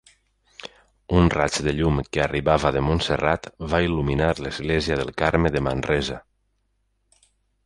[1.17, 6.19] Un raig de llum que arribava de Montserrat va il·luminar l'església del Carme de Manresa.